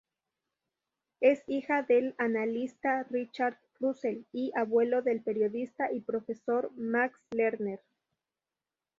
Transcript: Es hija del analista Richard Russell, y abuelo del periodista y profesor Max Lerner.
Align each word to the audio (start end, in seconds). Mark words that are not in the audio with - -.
Es 1.19 1.43
hija 1.45 1.83
del 1.83 2.15
analista 2.17 3.03
Richard 3.11 3.59
Russell, 3.79 4.23
y 4.33 4.51
abuelo 4.55 5.03
del 5.03 5.21
periodista 5.21 5.91
y 5.93 5.99
profesor 5.99 6.71
Max 6.75 7.19
Lerner. 7.29 7.81